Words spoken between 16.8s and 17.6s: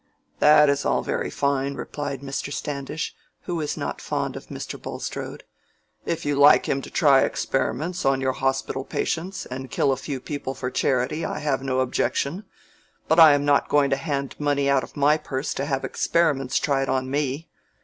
on me.